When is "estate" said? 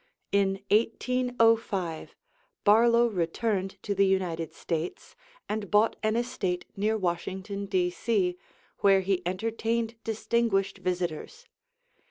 6.15-6.65